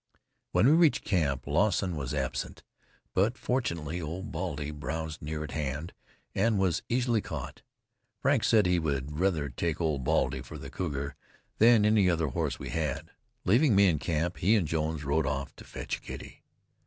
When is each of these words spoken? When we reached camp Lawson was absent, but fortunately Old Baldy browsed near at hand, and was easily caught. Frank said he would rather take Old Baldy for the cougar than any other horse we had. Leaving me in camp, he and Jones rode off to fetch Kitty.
When 0.51 0.65
we 0.65 0.71
reached 0.71 1.03
camp 1.05 1.45
Lawson 1.45 1.95
was 1.95 2.11
absent, 2.11 2.63
but 3.13 3.37
fortunately 3.37 4.01
Old 4.01 4.31
Baldy 4.31 4.71
browsed 4.71 5.21
near 5.21 5.43
at 5.43 5.51
hand, 5.51 5.93
and 6.33 6.57
was 6.57 6.81
easily 6.89 7.21
caught. 7.21 7.61
Frank 8.19 8.43
said 8.43 8.65
he 8.65 8.79
would 8.79 9.19
rather 9.19 9.47
take 9.47 9.79
Old 9.79 10.03
Baldy 10.03 10.41
for 10.41 10.57
the 10.57 10.71
cougar 10.71 11.15
than 11.59 11.85
any 11.85 12.09
other 12.09 12.29
horse 12.29 12.57
we 12.57 12.69
had. 12.69 13.11
Leaving 13.45 13.75
me 13.75 13.87
in 13.89 13.99
camp, 13.99 14.37
he 14.37 14.55
and 14.55 14.67
Jones 14.67 15.03
rode 15.03 15.27
off 15.27 15.55
to 15.57 15.63
fetch 15.63 16.01
Kitty. 16.01 16.41